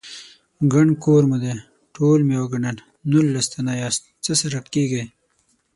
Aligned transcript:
_ګڼ 0.73 0.87
کور 1.03 1.23
مو 1.29 1.37
دی، 1.43 1.53
ټول 1.95 2.19
مې 2.27 2.37
وګڼل، 2.41 2.77
نولس 3.09 3.45
تنه 3.53 3.73
ياست، 3.81 4.01
څه 4.23 4.31
سره 4.41 4.57
کېږئ؟ 4.73 5.03